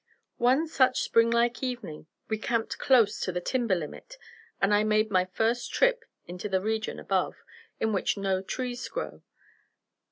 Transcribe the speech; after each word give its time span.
One 0.39 0.67
such 0.67 0.99
spring 1.03 1.29
like 1.29 1.61
evening 1.61 2.07
we 2.27 2.39
camped 2.39 2.79
close 2.79 3.19
to 3.19 3.31
the 3.31 3.39
timber 3.39 3.75
limit, 3.75 4.17
and 4.59 4.73
I 4.73 4.83
made 4.83 5.11
my 5.11 5.25
first 5.25 5.71
trip 5.71 6.05
into 6.25 6.49
the 6.49 6.59
region 6.59 6.97
above, 6.99 7.35
in 7.79 7.93
which 7.93 8.17
no 8.17 8.41
trees 8.41 8.89
grow. 8.89 9.21